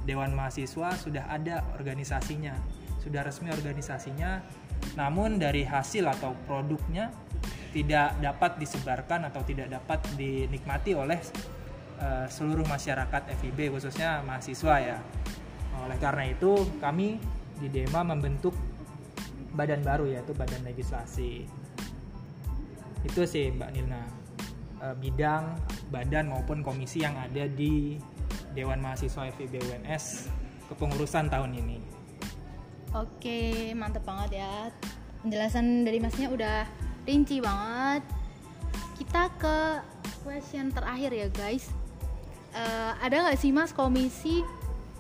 Dewan 0.05 0.35
Mahasiswa 0.37 0.95
sudah 0.95 1.25
ada 1.27 1.65
organisasinya, 1.75 2.53
sudah 3.01 3.25
resmi 3.25 3.49
organisasinya, 3.49 4.43
namun 4.95 5.41
dari 5.41 5.65
hasil 5.65 6.05
atau 6.07 6.35
produknya 6.45 7.09
tidak 7.69 8.17
dapat 8.21 8.57
disebarkan 8.57 9.29
atau 9.29 9.41
tidak 9.45 9.69
dapat 9.69 10.01
dinikmati 10.17 10.97
oleh 10.97 11.17
uh, 12.01 12.25
seluruh 12.25 12.65
masyarakat 12.65 13.33
FIB 13.41 13.69
khususnya 13.73 14.25
mahasiswa 14.25 14.75
ya. 14.81 14.97
Oleh 15.85 15.97
karena 16.01 16.29
itu 16.29 16.65
kami 16.81 17.21
di 17.59 17.67
Dema 17.69 18.01
membentuk 18.01 18.55
badan 19.53 19.85
baru 19.85 20.09
yaitu 20.09 20.33
badan 20.33 20.65
legislasi. 20.65 21.45
Itu 23.05 23.23
sih 23.23 23.53
Mbak 23.53 23.69
Nilna 23.73 24.18
uh, 24.83 24.95
bidang 24.98 25.55
badan 25.93 26.31
maupun 26.31 26.63
komisi 26.63 27.03
yang 27.03 27.15
ada 27.15 27.48
di 27.48 28.00
Dewan 28.53 28.81
Mahasiswa 28.81 29.29
FIB 29.36 29.62
UNS 29.62 30.27
kepengurusan 30.71 31.29
tahun 31.29 31.55
ini. 31.55 31.77
Oke, 32.98 33.71
mantep 33.77 34.01
banget 34.01 34.41
ya. 34.41 34.74
Penjelasan 35.21 35.86
dari 35.86 36.01
masnya 36.01 36.27
udah 36.33 36.65
rinci 37.05 37.38
banget. 37.38 38.01
Kita 38.98 39.29
ke 39.38 39.57
question 40.24 40.69
terakhir 40.74 41.12
ya 41.15 41.27
guys 41.31 41.71
uh, 42.53 42.93
ada 43.01 43.29
nggak 43.29 43.38
sih 43.39 43.51
mas 43.53 43.71
komisi 43.74 44.41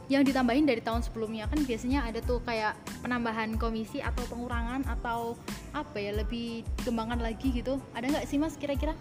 yang 0.09 0.25
ditambahin 0.25 0.65
dari 0.65 0.81
tahun 0.81 1.05
sebelumnya 1.05 1.45
kan 1.45 1.61
biasanya 1.61 2.09
ada 2.09 2.17
tuh 2.25 2.41
kayak 2.41 2.73
penambahan 3.05 3.53
komisi 3.61 4.01
atau 4.01 4.25
pengurangan 4.25 4.81
atau 4.89 5.37
apa 5.69 5.97
ya 6.01 6.17
lebih 6.17 6.65
dikembangkan 6.81 7.21
lagi 7.21 7.53
gitu 7.53 7.77
ada 7.93 8.09
nggak 8.09 8.25
sih 8.25 8.41
mas 8.41 8.57
kira-kira 8.57 8.97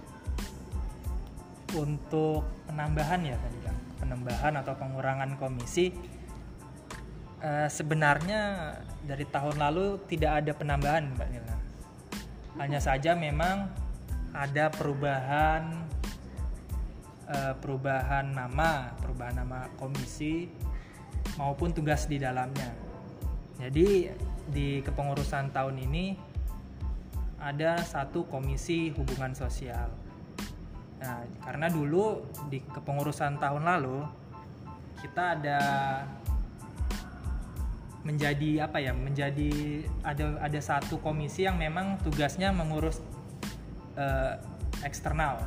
untuk 1.76 2.46
penambahan 2.64 3.20
ya 3.24 3.36
tadi 3.36 3.58
kan 3.64 3.76
penambahan 4.00 4.54
atau 4.62 4.72
pengurangan 4.78 5.36
komisi 5.36 5.92
uh, 7.44 7.68
sebenarnya 7.68 8.72
dari 9.04 9.26
tahun 9.28 9.60
lalu 9.60 10.00
tidak 10.08 10.44
ada 10.44 10.52
penambahan 10.56 11.12
mbak 11.12 11.28
Nila 11.28 11.56
hanya 12.58 12.80
saja 12.80 13.12
memang 13.14 13.68
ada 14.32 14.68
perubahan 14.72 15.88
uh, 17.28 17.54
perubahan 17.60 18.32
nama, 18.32 18.92
perubahan 18.98 19.44
nama 19.44 19.68
komisi 19.76 20.48
maupun 21.36 21.70
tugas 21.70 22.08
di 22.08 22.18
dalamnya. 22.18 22.72
Jadi 23.58 24.10
di 24.48 24.80
kepengurusan 24.82 25.50
tahun 25.52 25.76
ini 25.82 26.14
ada 27.38 27.78
satu 27.82 28.26
komisi 28.26 28.90
hubungan 28.94 29.34
sosial. 29.34 29.90
Nah, 30.98 31.22
karena 31.46 31.70
dulu 31.70 32.26
di 32.50 32.58
kepengurusan 32.58 33.38
tahun 33.38 33.62
lalu 33.62 34.02
kita 34.98 35.38
ada 35.38 35.58
menjadi 38.02 38.66
apa 38.66 38.78
ya 38.82 38.96
menjadi 38.96 39.84
ada 40.02 40.42
ada 40.42 40.60
satu 40.62 40.98
komisi 40.98 41.46
yang 41.46 41.60
memang 41.60 42.00
tugasnya 42.02 42.50
mengurus 42.50 42.98
uh, 43.94 44.38
eksternal 44.82 45.38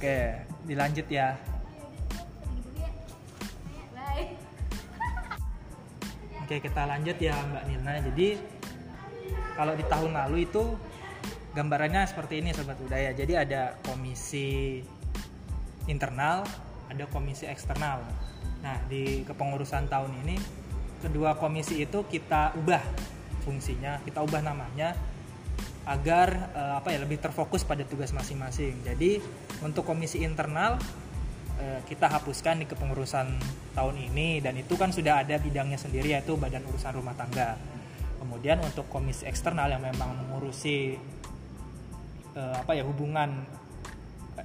Oke, 0.00 0.32
dilanjut 0.64 1.04
ya. 1.12 1.36
Oke, 6.50 6.66
kita 6.66 6.82
lanjut 6.82 7.14
ya 7.22 7.38
Mbak 7.46 7.62
Nilna. 7.70 7.94
Jadi 8.10 8.34
kalau 9.54 9.70
di 9.78 9.86
tahun 9.86 10.18
lalu 10.18 10.50
itu 10.50 10.74
gambarannya 11.54 12.02
seperti 12.10 12.42
ini 12.42 12.50
sobat 12.50 12.74
budaya. 12.74 13.14
Jadi 13.14 13.38
ada 13.38 13.78
komisi 13.86 14.82
internal, 15.86 16.42
ada 16.90 17.06
komisi 17.06 17.46
eksternal. 17.46 18.02
Nah, 18.66 18.82
di 18.90 19.22
kepengurusan 19.22 19.86
tahun 19.86 20.10
ini 20.26 20.42
kedua 20.98 21.38
komisi 21.38 21.86
itu 21.86 22.02
kita 22.10 22.58
ubah 22.58 22.82
fungsinya, 23.46 24.02
kita 24.02 24.18
ubah 24.18 24.42
namanya 24.42 24.98
agar 25.86 26.50
uh, 26.50 26.82
apa 26.82 26.90
ya 26.90 26.98
lebih 26.98 27.22
terfokus 27.22 27.62
pada 27.62 27.86
tugas 27.86 28.10
masing-masing. 28.10 28.74
Jadi 28.82 29.22
untuk 29.62 29.86
komisi 29.86 30.26
internal 30.26 30.82
uh, 31.60 31.80
kita 31.84 32.08
hapuskan 32.08 32.64
di 32.64 32.66
kepengurusan 32.66 33.36
tahun 33.76 33.96
ini 34.10 34.40
dan 34.40 34.56
itu 34.56 34.74
kan 34.74 34.90
sudah 34.90 35.22
ada 35.22 35.36
bidangnya 35.36 35.76
sendiri 35.76 36.16
yaitu 36.16 36.34
Badan 36.40 36.64
Urusan 36.66 36.96
Rumah 36.96 37.14
Tangga. 37.14 37.60
Kemudian 38.20 38.60
untuk 38.64 38.88
komisi 38.88 39.24
eksternal 39.24 39.68
yang 39.72 39.84
memang 39.84 40.12
mengurusi 40.16 40.96
uh, 42.36 42.56
apa 42.60 42.76
ya 42.76 42.84
hubungan 42.84 43.44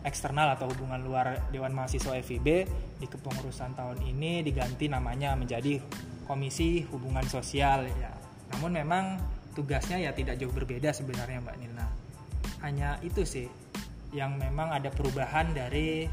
eksternal 0.04 0.54
atau 0.60 0.68
hubungan 0.68 1.00
luar 1.00 1.48
Dewan 1.50 1.72
Mahasiswa 1.72 2.20
FIB 2.20 2.48
di 3.00 3.08
kepengurusan 3.08 3.78
tahun 3.78 4.04
ini 4.04 4.44
diganti 4.44 4.92
namanya 4.92 5.34
menjadi 5.40 5.80
Komisi 6.26 6.82
Hubungan 6.90 7.24
Sosial 7.30 7.86
ya. 7.86 8.12
Namun 8.56 8.82
memang 8.82 9.22
tugasnya 9.54 10.02
ya 10.02 10.12
tidak 10.12 10.42
jauh 10.42 10.52
berbeda 10.52 10.90
sebenarnya 10.92 11.40
Mbak 11.40 11.56
Nilna. 11.62 11.88
Hanya 12.66 12.98
itu 13.06 13.22
sih 13.24 13.46
yang 14.10 14.36
memang 14.42 14.74
ada 14.74 14.90
perubahan 14.90 15.54
dari 15.54 16.10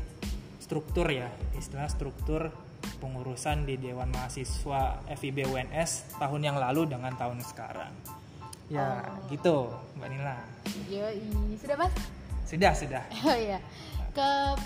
struktur 0.73 1.05
ya, 1.13 1.29
istilah 1.53 1.85
struktur 1.85 2.49
pengurusan 2.97 3.69
di 3.69 3.77
Dewan 3.77 4.09
Mahasiswa 4.09 5.05
FIB 5.05 5.45
UNS 5.45 6.17
tahun 6.17 6.49
yang 6.49 6.57
lalu 6.57 6.89
dengan 6.89 7.13
tahun 7.13 7.45
sekarang. 7.45 7.93
Ya, 8.73 9.05
oh. 9.05 9.29
gitu 9.29 9.69
Mbak 10.01 10.09
Nila. 10.09 10.41
Iya, 10.89 11.13
sudah 11.61 11.77
Mas? 11.77 11.93
Sudah, 12.49 12.73
sudah. 12.73 13.05
Oh 13.29 13.37
iya. 13.37 13.61
Ke 14.17 14.57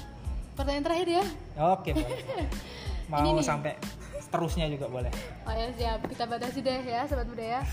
pertanyaan 0.55 0.87
terakhir 0.87 1.09
ya. 1.11 1.25
Oke, 1.75 1.91
boleh. 1.91 2.23
Mau 3.11 3.43
sampai 3.43 3.75
terusnya 4.31 4.71
juga 4.71 4.87
boleh. 4.87 5.11
Oh 5.43 5.55
ya 5.59 5.75
siap, 5.75 6.07
kita 6.07 6.23
batasi 6.31 6.63
deh 6.63 6.87
ya 6.87 7.03
sobat 7.11 7.27
budaya. 7.27 7.67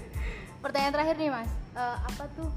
pertanyaan 0.60 0.92
terakhir 0.92 1.16
nih 1.16 1.30
mas 1.32 1.48
uh, 1.72 1.96
apa 2.04 2.28
tuh 2.36 2.52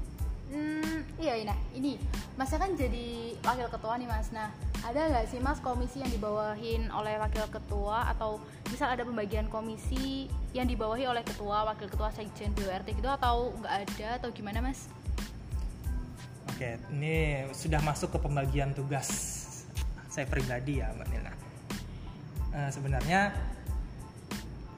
hmm, 0.52 1.22
iya 1.22 1.40
ini 1.40 1.54
ini 1.76 1.92
masnya 2.34 2.58
kan 2.60 2.76
jadi 2.76 3.38
wakil 3.40 3.68
ketua 3.70 3.94
nih 3.96 4.08
mas 4.10 4.28
nah 4.34 4.50
ada 4.84 5.00
nggak 5.08 5.26
sih 5.32 5.40
mas 5.40 5.62
komisi 5.64 6.04
yang 6.04 6.12
dibawahin 6.12 6.92
oleh 6.92 7.16
wakil 7.16 7.48
ketua 7.48 8.10
atau 8.12 8.36
misal 8.68 8.92
ada 8.92 9.06
pembagian 9.06 9.48
komisi 9.48 10.28
yang 10.52 10.68
dibawahi 10.68 11.08
oleh 11.08 11.24
ketua 11.24 11.64
wakil 11.64 11.88
ketua 11.88 12.12
sekjen 12.12 12.52
BURT 12.52 12.92
gitu 12.92 13.08
atau 13.08 13.54
nggak 13.62 13.74
ada 13.88 14.08
atau 14.20 14.28
gimana 14.34 14.60
mas 14.60 14.90
Oke, 16.54 16.78
ini 16.94 17.50
sudah 17.50 17.82
masuk 17.82 18.14
ke 18.14 18.18
pembagian 18.22 18.70
tugas 18.78 19.10
saya 20.06 20.30
pribadi 20.30 20.78
ya 20.78 20.94
Mbak 20.94 21.08
Nila. 21.10 21.32
Uh, 22.54 22.70
sebenarnya 22.70 23.34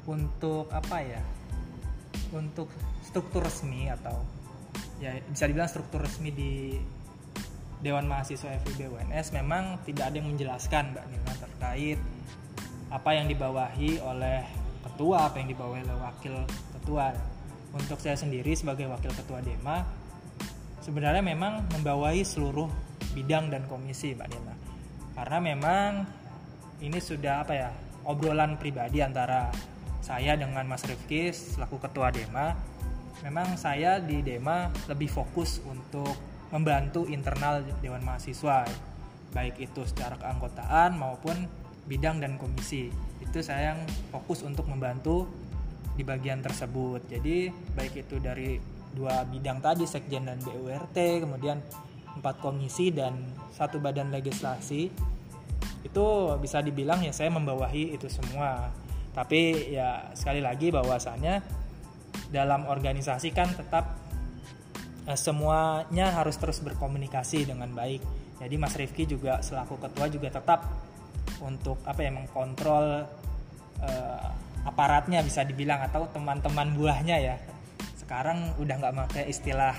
untuk 0.08 0.73
apa 0.73 1.04
ya? 1.04 1.20
Untuk 2.32 2.73
struktur 3.04 3.44
resmi 3.44 3.92
atau 3.92 4.25
ya 5.02 5.12
bisa 5.28 5.44
dibilang 5.44 5.68
struktur 5.68 6.00
resmi 6.04 6.32
di 6.32 6.52
Dewan 7.84 8.08
Mahasiswa 8.08 8.56
FIB 8.64 8.88
UNS 8.88 9.36
memang 9.36 9.84
tidak 9.84 10.08
ada 10.08 10.16
yang 10.16 10.32
menjelaskan 10.32 10.96
Mbak 10.96 11.04
Nina 11.12 11.34
terkait 11.36 11.98
apa 12.88 13.10
yang 13.12 13.26
dibawahi 13.28 14.00
oleh 14.00 14.46
ketua, 14.86 15.28
apa 15.28 15.36
yang 15.42 15.48
dibawahi 15.52 15.84
oleh 15.84 15.98
wakil 16.00 16.34
ketua. 16.80 17.12
Untuk 17.76 18.00
saya 18.00 18.16
sendiri 18.16 18.56
sebagai 18.56 18.88
wakil 18.88 19.12
ketua 19.12 19.44
DEMA 19.44 19.84
sebenarnya 20.80 21.20
memang 21.20 21.68
membawahi 21.76 22.24
seluruh 22.24 22.72
bidang 23.12 23.52
dan 23.52 23.68
komisi 23.68 24.16
Mbak 24.16 24.28
Nina. 24.32 24.54
Karena 25.12 25.38
memang 25.44 25.90
ini 26.80 26.96
sudah 26.96 27.44
apa 27.44 27.52
ya 27.52 27.68
obrolan 28.08 28.56
pribadi 28.56 29.04
antara 29.04 29.52
saya 30.00 30.38
dengan 30.40 30.64
Mas 30.64 30.86
Rifki 30.88 31.34
selaku 31.34 31.76
ketua 31.82 32.08
DEMA 32.08 32.56
memang 33.25 33.56
saya 33.56 34.00
di 34.02 34.20
Dema 34.20 34.68
lebih 34.90 35.08
fokus 35.08 35.62
untuk 35.64 36.12
membantu 36.52 37.08
internal 37.08 37.64
Dewan 37.80 38.04
Mahasiswa 38.04 38.66
baik 39.37 39.61
itu 39.61 39.85
secara 39.85 40.16
keanggotaan 40.16 40.96
maupun 40.96 41.44
bidang 41.85 42.24
dan 42.24 42.40
komisi. 42.40 42.88
Itu 43.20 43.44
saya 43.44 43.76
yang 43.76 43.81
fokus 44.09 44.40
untuk 44.40 44.64
membantu 44.64 45.29
di 45.92 46.02
bagian 46.05 46.40
tersebut. 46.40 47.05
Jadi 47.09 47.52
baik 47.76 48.09
itu 48.09 48.16
dari 48.16 48.57
dua 48.96 49.29
bidang 49.29 49.61
tadi 49.61 49.85
sekjen 49.85 50.24
dan 50.24 50.40
BURT 50.40 50.96
kemudian 50.96 51.61
empat 52.16 52.40
komisi 52.40 52.88
dan 52.88 53.12
satu 53.52 53.76
badan 53.76 54.09
legislasi 54.09 54.88
itu 55.85 56.07
bisa 56.40 56.64
dibilang 56.64 57.05
ya 57.05 57.12
saya 57.12 57.29
membawahi 57.29 57.92
itu 57.92 58.09
semua. 58.09 58.72
Tapi 59.12 59.72
ya 59.72 60.12
sekali 60.12 60.40
lagi 60.44 60.72
bahwasannya 60.72 61.40
dalam 62.30 62.66
organisasi 62.66 63.30
kan 63.30 63.50
tetap 63.54 63.96
uh, 65.06 65.18
semuanya 65.18 66.12
harus 66.14 66.36
terus 66.36 66.60
berkomunikasi 66.62 67.46
dengan 67.48 67.70
baik. 67.72 68.02
Jadi 68.36 68.54
Mas 68.60 68.76
Rifki 68.76 69.08
juga 69.08 69.40
selaku 69.40 69.80
ketua 69.80 70.06
juga 70.12 70.28
tetap 70.28 70.68
untuk 71.40 71.80
apa 71.88 72.00
ya 72.04 72.12
mengkontrol 72.12 73.06
uh, 73.80 74.28
aparatnya 74.66 75.22
bisa 75.22 75.46
dibilang 75.46 75.80
atau 75.86 76.10
teman-teman 76.10 76.74
buahnya 76.76 77.16
ya. 77.22 77.36
Sekarang 77.96 78.52
udah 78.60 78.74
nggak 78.76 78.94
pakai 79.06 79.24
istilah 79.30 79.74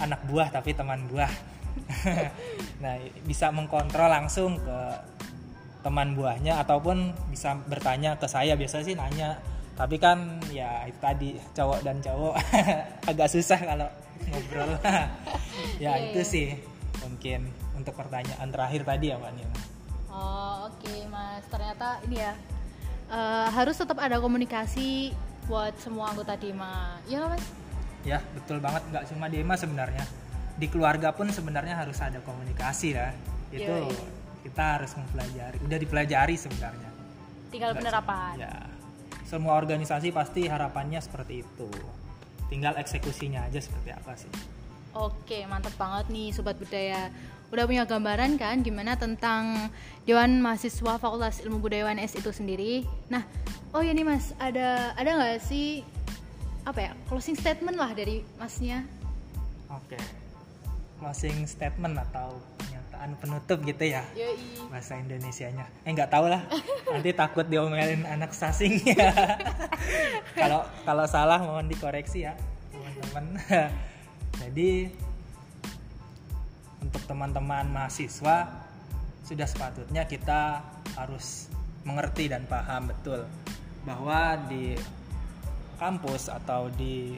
anak 0.00 0.26
buah 0.26 0.50
tapi 0.50 0.74
teman 0.74 1.06
buah. 1.06 1.30
nah 2.82 2.94
bisa 3.26 3.50
mengkontrol 3.50 4.06
langsung 4.06 4.58
ke 4.62 4.78
teman 5.84 6.16
buahnya 6.16 6.64
ataupun 6.64 7.12
bisa 7.28 7.60
bertanya 7.68 8.16
ke 8.16 8.24
saya 8.24 8.56
biasa 8.56 8.80
sih 8.80 8.96
nanya 8.96 9.36
tapi 9.74 9.98
kan 9.98 10.38
ya 10.54 10.86
itu 10.86 10.98
tadi 11.02 11.30
cowok 11.54 11.78
dan 11.82 11.98
cowok. 11.98 12.34
Agak 13.10 13.28
susah 13.30 13.58
kalau 13.58 13.88
ngobrol. 14.30 14.78
Ya 15.78 15.94
yeah, 15.94 16.10
itu 16.10 16.20
iya. 16.22 16.32
sih 16.34 16.48
mungkin 16.98 17.46
untuk 17.78 17.94
pertanyaan 17.94 18.50
terakhir 18.50 18.82
tadi 18.82 19.10
ya 19.10 19.18
Mbak 19.18 19.32
Nina 19.38 19.54
oh 20.14 20.70
oke 20.70 20.78
okay, 20.82 21.04
mas. 21.10 21.44
Ternyata 21.50 21.98
ini 22.06 22.16
ya 22.22 22.32
uh, 23.10 23.48
harus 23.50 23.74
tetap 23.74 23.98
ada 23.98 24.22
komunikasi 24.22 25.12
buat 25.50 25.76
semua 25.82 26.14
anggota 26.14 26.38
Dema 26.38 26.98
ya 27.10 27.26
mas? 27.28 27.44
Ya 28.06 28.18
betul 28.32 28.62
banget. 28.62 28.82
Nggak 28.88 29.04
cuma 29.10 29.26
Dema 29.26 29.54
sebenarnya. 29.58 30.04
Di 30.54 30.70
keluarga 30.70 31.10
pun 31.10 31.28
sebenarnya 31.34 31.74
harus 31.74 31.98
ada 31.98 32.22
komunikasi 32.22 32.94
ya. 32.94 33.10
Itu 33.50 33.74
Yoi. 33.90 33.94
kita 34.46 34.78
harus 34.78 34.94
mempelajari 34.94 35.58
udah 35.62 35.78
dipelajari 35.78 36.34
sebenarnya. 36.38 36.90
Tinggal 37.50 37.70
penerapan. 37.74 38.34
ya 38.38 38.54
semua 39.24 39.56
organisasi 39.56 40.12
pasti 40.12 40.46
harapannya 40.46 41.00
seperti 41.00 41.42
itu 41.42 41.68
tinggal 42.52 42.76
eksekusinya 42.76 43.48
aja 43.48 43.58
seperti 43.58 43.90
apa 43.90 44.12
sih 44.14 44.32
Oke, 44.94 45.42
mantap 45.50 45.74
banget 45.74 46.06
nih 46.06 46.30
Sobat 46.30 46.54
Budaya. 46.54 47.10
Udah 47.50 47.66
punya 47.66 47.82
gambaran 47.82 48.38
kan 48.38 48.62
gimana 48.62 48.94
tentang 48.94 49.66
Dewan 50.06 50.38
Mahasiswa 50.38 51.02
Fakultas 51.02 51.42
Ilmu 51.42 51.58
Budaya 51.58 51.90
UNS 51.90 52.22
itu 52.22 52.30
sendiri. 52.30 52.86
Nah, 53.10 53.26
oh 53.74 53.82
ya 53.82 53.90
nih 53.90 54.06
Mas, 54.06 54.30
ada 54.38 54.94
ada 54.94 55.10
nggak 55.18 55.42
sih 55.42 55.82
apa 56.62 56.78
ya 56.78 56.92
closing 57.10 57.34
statement 57.34 57.74
lah 57.74 57.90
dari 57.90 58.22
Masnya? 58.38 58.86
Oke, 59.66 59.98
closing 61.02 61.42
statement 61.50 61.98
atau 61.98 62.38
pernyataan 63.04 63.20
penutup 63.20 63.58
gitu 63.68 63.84
ya. 63.84 64.02
Yoi. 64.16 64.36
bahasa 64.72 64.96
Indonesianya. 64.96 65.68
Eh 65.84 65.92
nggak 65.92 66.08
tahu 66.08 66.26
lah. 66.32 66.48
Nanti 66.88 67.12
takut 67.12 67.44
diomelin 67.44 68.08
anak 68.08 68.32
sasing 68.32 68.80
ya. 68.80 69.12
Kalau 70.40 70.64
kalau 70.82 71.04
salah 71.04 71.38
mohon 71.44 71.68
dikoreksi 71.68 72.24
ya 72.24 72.34
teman-teman. 72.72 73.24
Jadi 74.42 74.70
untuk 76.82 77.02
teman-teman 77.06 77.64
mahasiswa 77.70 78.50
sudah 79.24 79.46
sepatutnya 79.48 80.04
kita 80.04 80.60
harus 80.98 81.48
mengerti 81.84 82.28
dan 82.28 82.44
paham 82.48 82.92
betul 82.92 83.24
bahwa 83.84 84.36
di 84.48 84.76
kampus 85.80 86.28
atau 86.28 86.68
di 86.72 87.14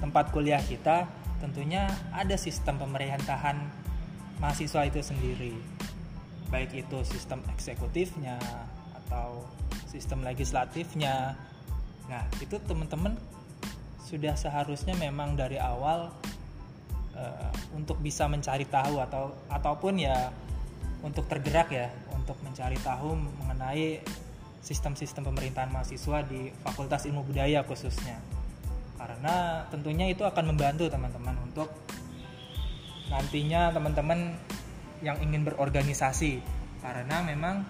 tempat 0.00 0.30
kuliah 0.32 0.62
kita 0.62 1.06
tentunya 1.38 1.86
ada 2.10 2.34
sistem 2.34 2.80
pemerintahan 2.82 3.83
mahasiswa 4.38 4.86
itu 4.86 5.00
sendiri. 5.02 5.54
Baik 6.50 6.86
itu 6.86 6.98
sistem 7.06 7.42
eksekutifnya 7.50 8.38
atau 9.04 9.42
sistem 9.90 10.22
legislatifnya. 10.22 11.38
Nah 12.10 12.24
itu 12.42 12.58
teman-teman 12.62 13.14
sudah 14.04 14.36
seharusnya 14.36 14.94
memang 15.00 15.34
dari 15.34 15.56
awal 15.58 16.12
uh, 17.16 17.50
untuk 17.74 17.98
bisa 18.04 18.28
mencari 18.28 18.68
tahu 18.68 19.00
atau 19.00 19.32
ataupun 19.48 19.98
ya 19.98 20.30
untuk 21.00 21.26
tergerak 21.26 21.68
ya 21.72 21.88
untuk 22.12 22.36
mencari 22.40 22.76
tahu 22.80 23.16
mengenai 23.44 24.00
sistem-sistem 24.64 25.28
pemerintahan 25.28 25.68
mahasiswa 25.68 26.24
di 26.24 26.48
Fakultas 26.64 27.04
Ilmu 27.04 27.20
Budaya 27.28 27.60
khususnya. 27.68 28.16
Karena 28.96 29.68
tentunya 29.68 30.08
itu 30.08 30.24
akan 30.24 30.56
membantu 30.56 30.88
teman-teman 30.88 31.36
untuk 31.44 31.68
nantinya 33.12 33.72
teman-teman 33.74 34.36
yang 35.04 35.20
ingin 35.20 35.44
berorganisasi. 35.44 36.40
Karena 36.80 37.24
memang 37.24 37.64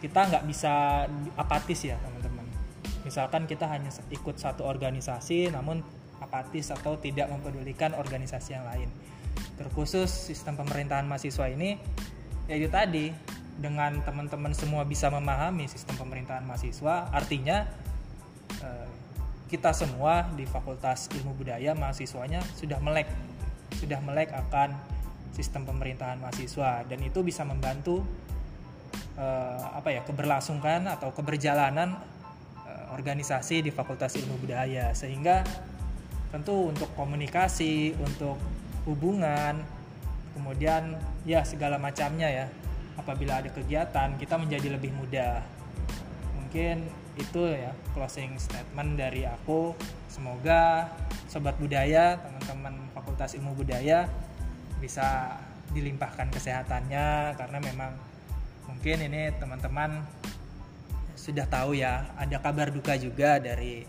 kita 0.00 0.28
nggak 0.28 0.44
bisa 0.44 1.04
apatis 1.36 1.84
ya 1.84 1.96
teman-teman. 2.00 2.44
Misalkan 3.04 3.48
kita 3.48 3.68
hanya 3.68 3.88
ikut 4.12 4.36
satu 4.36 4.64
organisasi 4.68 5.52
namun 5.52 5.80
apatis 6.20 6.72
atau 6.72 6.96
tidak 6.96 7.28
mempedulikan 7.28 7.92
organisasi 7.96 8.56
yang 8.56 8.64
lain. 8.64 8.88
Terkhusus 9.56 10.08
sistem 10.08 10.56
pemerintahan 10.60 11.04
mahasiswa 11.04 11.48
ini 11.48 11.76
ya 12.48 12.56
itu 12.56 12.68
tadi 12.72 13.12
dengan 13.56 14.04
teman-teman 14.04 14.52
semua 14.52 14.84
bisa 14.84 15.08
memahami 15.08 15.64
sistem 15.64 15.96
pemerintahan 15.96 16.44
mahasiswa, 16.44 17.08
artinya 17.08 17.64
eh, 18.60 18.88
kita 19.48 19.72
semua 19.72 20.28
di 20.36 20.44
Fakultas 20.44 21.08
Ilmu 21.16 21.32
Budaya 21.32 21.72
mahasiswanya 21.72 22.44
sudah 22.58 22.76
melek 22.84 23.08
sudah 23.74 23.98
melek 24.04 24.30
akan 24.30 24.76
sistem 25.34 25.66
pemerintahan 25.66 26.16
mahasiswa. 26.22 26.86
Dan 26.86 27.02
itu 27.02 27.20
bisa 27.20 27.42
membantu 27.42 28.06
uh, 29.18 29.76
apa 29.76 29.92
ya 29.92 30.00
keberlangsungan 30.06 30.88
atau 30.88 31.12
keberjalanan 31.12 31.98
uh, 32.64 32.94
organisasi 32.96 33.66
di 33.66 33.70
Fakultas 33.74 34.14
Ilmu 34.16 34.38
Budaya. 34.38 34.94
Sehingga 34.94 35.42
tentu 36.30 36.70
untuk 36.70 36.90
komunikasi 36.94 37.94
untuk 38.02 38.38
hubungan 38.86 39.62
kemudian 40.36 40.94
ya 41.24 41.42
segala 41.42 41.76
macamnya 41.76 42.28
ya. 42.28 42.46
Apabila 42.96 43.44
ada 43.44 43.52
kegiatan 43.52 44.16
kita 44.16 44.40
menjadi 44.40 44.72
lebih 44.72 44.88
mudah. 44.96 45.44
Mungkin 46.32 47.05
itu 47.16 47.40
ya 47.48 47.72
closing 47.96 48.36
statement 48.36 49.00
dari 49.00 49.24
aku. 49.24 49.72
Semoga 50.12 50.92
sobat 51.28 51.56
budaya 51.56 52.20
teman-teman 52.20 52.76
Fakultas 52.92 53.36
Ilmu 53.36 53.56
Budaya 53.56 54.08
bisa 54.80 55.40
dilimpahkan 55.72 56.30
kesehatannya 56.32 57.36
karena 57.36 57.58
memang 57.60 57.92
mungkin 58.68 59.02
ini 59.08 59.32
teman-teman 59.36 60.04
sudah 61.16 61.48
tahu 61.48 61.74
ya 61.74 62.06
ada 62.14 62.38
kabar 62.38 62.70
duka 62.70 62.94
juga 62.94 63.40
dari 63.42 63.82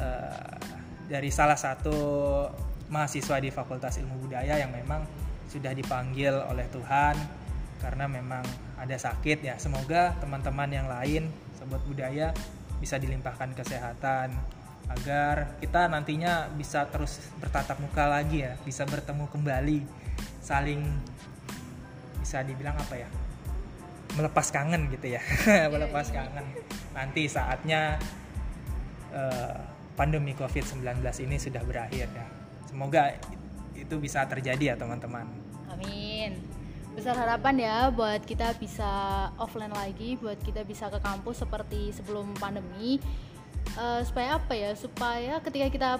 uh, 0.00 0.58
dari 1.06 1.28
salah 1.28 1.56
satu 1.56 1.96
mahasiswa 2.88 3.36
di 3.40 3.52
Fakultas 3.52 4.00
Ilmu 4.00 4.26
Budaya 4.28 4.58
yang 4.58 4.72
memang 4.72 5.04
sudah 5.48 5.76
dipanggil 5.76 6.32
oleh 6.32 6.64
Tuhan 6.72 7.14
karena 7.80 8.08
memang 8.08 8.44
ada 8.80 8.96
sakit 8.96 9.44
ya. 9.44 9.54
Semoga 9.60 10.16
teman-teman 10.22 10.70
yang 10.72 10.88
lain 10.88 11.28
sobat 11.62 11.78
budaya 11.86 12.34
bisa 12.82 12.98
dilimpahkan 12.98 13.54
kesehatan 13.54 14.34
agar 14.90 15.54
kita 15.62 15.86
nantinya 15.86 16.50
bisa 16.58 16.90
terus 16.90 17.22
bertatap 17.38 17.78
muka 17.78 18.10
lagi 18.10 18.42
ya 18.42 18.58
bisa 18.66 18.82
bertemu 18.82 19.30
kembali 19.30 19.78
saling 20.42 20.82
bisa 22.18 22.42
dibilang 22.42 22.74
apa 22.74 22.98
ya 22.98 23.08
melepas 24.18 24.50
kangen 24.50 24.90
gitu 24.90 25.14
ya 25.14 25.22
melepas 25.72 26.10
kangen. 26.10 26.44
Nanti 26.92 27.30
saatnya 27.30 27.96
uh, 29.14 29.56
pandemi 29.94 30.34
covid-19 30.34 31.00
ini 31.24 31.40
sudah 31.40 31.62
berakhir 31.64 32.10
ya. 32.10 32.26
Semoga 32.68 33.16
itu 33.72 33.94
bisa 33.96 34.26
terjadi 34.28 34.74
ya 34.74 34.76
teman-teman. 34.76 35.24
Amin 35.72 36.61
besar 36.92 37.16
harapan 37.16 37.56
ya 37.56 37.76
buat 37.88 38.20
kita 38.24 38.52
bisa 38.60 38.90
offline 39.40 39.72
lagi 39.72 40.20
buat 40.20 40.36
kita 40.44 40.62
bisa 40.68 40.92
ke 40.92 41.00
kampus 41.00 41.40
seperti 41.40 41.88
sebelum 41.96 42.36
pandemi 42.36 43.00
uh, 43.80 44.04
supaya 44.04 44.36
apa 44.36 44.52
ya 44.52 44.70
supaya 44.76 45.40
ketika 45.40 45.66
kita 45.72 45.90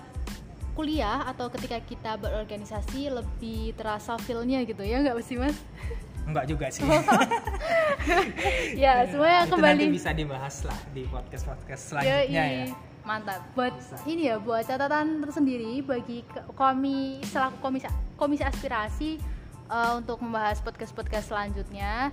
kuliah 0.73 1.29
atau 1.29 1.53
ketika 1.53 1.81
kita 1.85 2.17
berorganisasi 2.17 3.13
lebih 3.13 3.77
terasa 3.77 4.17
feelnya 4.21 4.65
gitu 4.65 4.81
ya 4.81 5.05
nggak 5.05 5.21
sih 5.21 5.37
mas? 5.37 5.57
Enggak 6.25 6.49
juga 6.49 6.71
sih. 6.73 6.87
ya 8.83 9.05
semuanya 9.11 9.45
itu 9.45 9.53
kembali 9.53 9.75
nanti 9.75 9.87
bisa 9.91 10.11
dibahas 10.15 10.57
lah 10.65 10.79
di 10.97 11.03
podcast 11.11 11.45
podcast 11.45 11.83
selanjutnya 11.93 12.45
ya. 12.47 12.65
Mantap. 13.03 13.43
Buat 13.59 13.75
bisa. 13.77 13.97
ini 14.07 14.31
ya 14.31 14.39
buat 14.39 14.63
catatan 14.65 15.21
tersendiri 15.21 15.83
bagi 15.83 16.23
kami 16.55 17.21
selaku 17.27 17.57
komisi 17.59 17.89
komisi 18.15 18.43
aspirasi 18.47 19.11
uh, 19.73 19.97
untuk 19.97 20.21
membahas 20.21 20.61
podcast 20.61 20.93
podcast 20.93 21.33
selanjutnya. 21.33 22.13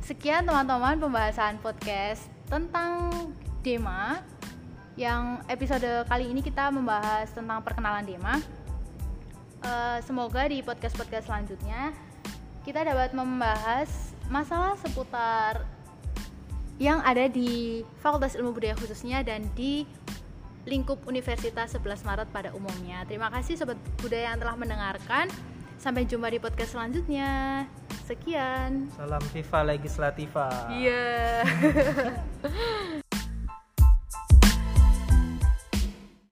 Sekian 0.00 0.48
teman-teman 0.48 0.96
pembahasan 0.96 1.60
podcast 1.60 2.32
tentang 2.48 3.12
Dema 3.60 4.24
yang 4.96 5.44
episode 5.52 5.84
kali 6.08 6.32
ini 6.32 6.40
kita 6.40 6.72
membahas 6.72 7.28
tentang 7.36 7.60
perkenalan 7.60 8.08
Dema. 8.08 8.40
Uh, 9.58 9.98
semoga 10.06 10.46
di 10.46 10.62
podcast-podcast 10.62 11.26
selanjutnya 11.26 11.90
kita 12.62 12.86
dapat 12.86 13.10
membahas 13.10 14.14
masalah 14.30 14.78
seputar 14.78 15.66
yang 16.78 17.02
ada 17.02 17.26
di 17.26 17.82
Fakultas 17.98 18.38
Ilmu 18.38 18.54
Budaya 18.54 18.78
khususnya 18.78 19.26
dan 19.26 19.50
di 19.58 19.82
lingkup 20.62 21.02
Universitas 21.10 21.74
11 21.74 22.06
Maret 22.06 22.28
pada 22.30 22.54
umumnya. 22.54 23.02
Terima 23.10 23.34
kasih 23.34 23.58
sobat 23.58 23.76
budaya 23.98 24.30
yang 24.30 24.38
telah 24.38 24.54
mendengarkan. 24.54 25.26
Sampai 25.78 26.04
jumpa 26.10 26.26
di 26.26 26.42
podcast 26.42 26.74
selanjutnya. 26.74 27.64
Sekian. 28.02 28.90
Salam 28.98 29.22
FIFA 29.30 29.78
Legislativa. 29.78 30.50
Iya. 30.74 31.06
Yeah. 31.46 32.98